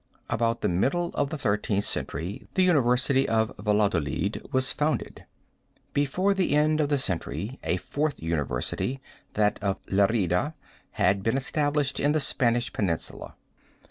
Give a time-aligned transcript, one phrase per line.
[0.31, 5.25] About the middle of the Thirteenth Century the university of Valladolid was founded.
[5.93, 8.99] Before the end of the century a fourth university,
[9.35, 10.55] that of Lerida,
[10.93, 13.35] had been established in the Spanish peninsula.